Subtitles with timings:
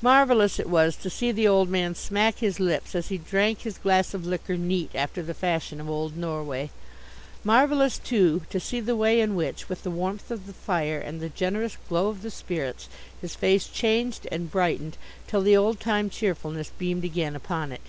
[0.00, 3.78] Marvellous it was to see the old man smack his lips as he drank his
[3.78, 6.70] glass of liquor neat after the fashion of old Norway.
[7.44, 11.20] Marvellous, too, to see the way in which, with the warmth of the fire and
[11.20, 12.88] the generous glow of the spirits,
[13.20, 14.96] his face changed and brightened
[15.28, 17.82] till the old time cheerfulness beamed again upon it.